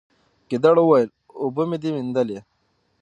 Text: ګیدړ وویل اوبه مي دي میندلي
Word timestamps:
ګیدړ 0.49 0.75
وویل 0.81 1.09
اوبه 1.41 1.63
مي 1.69 1.77
دي 1.81 1.89
میندلي 1.95 2.39